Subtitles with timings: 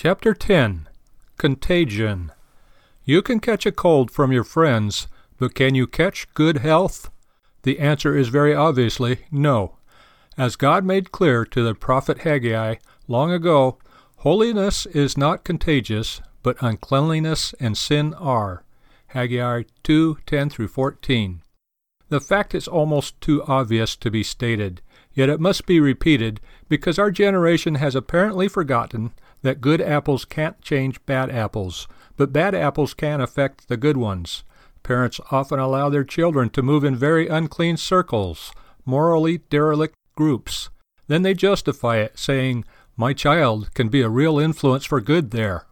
[0.00, 0.88] Chapter 10
[1.38, 2.30] Contagion
[3.04, 7.10] You can catch a cold from your friends, but can you catch good health?
[7.64, 9.78] The answer is very obviously no.
[10.36, 12.76] As God made clear to the prophet Haggai
[13.08, 13.78] long ago,
[14.18, 18.62] holiness is not contagious, but uncleanliness and sin are.
[19.08, 21.42] Haggai 2:10 through 14.
[22.08, 24.80] The fact is almost too obvious to be stated,
[25.12, 29.12] yet it must be repeated because our generation has apparently forgotten
[29.42, 34.44] that good apples can't change bad apples, but bad apples can affect the good ones.
[34.82, 38.52] Parents often allow their children to move in very unclean circles,
[38.84, 40.70] morally derelict groups.
[41.06, 42.64] Then they justify it, saying,
[42.96, 45.66] My child can be a real influence for good there.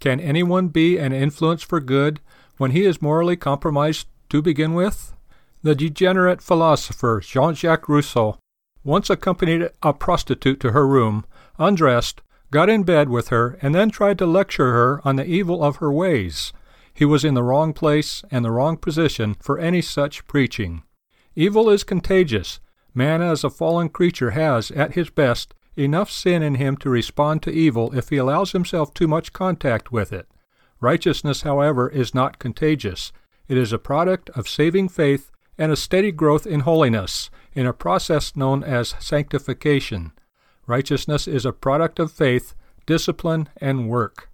[0.00, 2.20] Can anyone be an influence for good
[2.56, 5.14] when he is morally compromised to begin with?
[5.62, 8.38] The degenerate philosopher Jean Jacques Rousseau
[8.82, 11.24] once accompanied a prostitute to her room,
[11.58, 15.62] undressed, got in bed with her, and then tried to lecture her on the evil
[15.62, 16.52] of her ways.
[16.92, 20.82] He was in the wrong place and the wrong position for any such preaching.
[21.34, 22.60] Evil is contagious,
[22.94, 27.42] Man as a fallen creature has, at his best, enough sin in him to respond
[27.42, 30.26] to evil if he allows himself too much contact with it.
[30.80, 33.12] Righteousness, however, is not contagious.
[33.48, 37.72] It is a product of saving faith and a steady growth in holiness, in a
[37.72, 40.12] process known as sanctification.
[40.70, 42.54] Righteousness is a product of faith,
[42.86, 44.30] discipline, and work.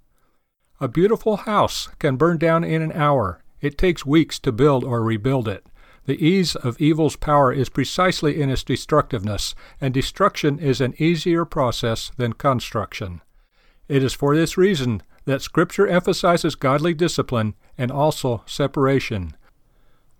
[0.83, 3.43] A beautiful house can burn down in an hour.
[3.63, 5.65] It takes weeks to build or rebuild it.
[6.05, 11.47] The ease of evil's power is precisely in its destructiveness, and destruction is an easier
[11.47, 13.23] process than construction.
[13.89, 19.35] It is for this reason that Scripture emphasizes godly discipline and also separation.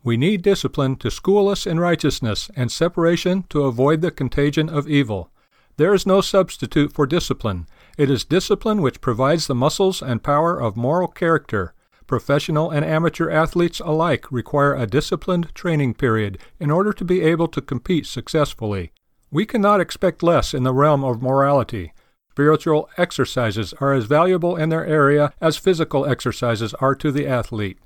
[0.03, 4.89] We need discipline to school us in righteousness, and separation to avoid the contagion of
[4.89, 5.31] evil.
[5.77, 7.67] There is no substitute for discipline.
[7.99, 11.75] It is discipline which provides the muscles and power of moral character,
[12.07, 17.49] Professional and amateur athletes alike require a disciplined training period in order to be able
[17.49, 18.93] to compete successfully.
[19.33, 21.93] We cannot expect less in the realm of morality.
[22.31, 27.79] Spiritual exercises are as valuable in their area as physical exercises are to the athlete.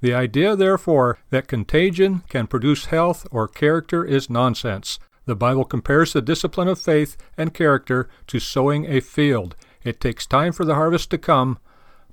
[0.00, 4.98] The idea, therefore, that contagion can produce health or character is nonsense.
[5.28, 9.56] The Bible compares the discipline of faith and character to sowing a field.
[9.84, 11.58] It takes time for the harvest to come,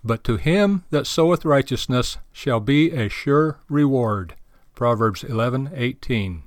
[0.03, 4.35] but to him that soweth righteousness shall be a sure reward.
[4.75, 6.41] Proverbs 11:18.